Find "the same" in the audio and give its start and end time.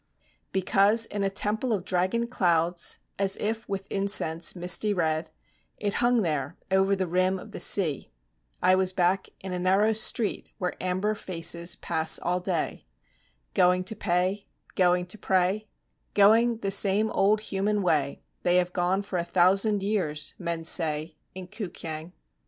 16.61-17.11